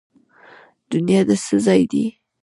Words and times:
دنیا 0.91 1.21
د 1.27 1.29
څه 1.45 1.55
ځای 1.65 1.81
دی؟ 1.91 2.05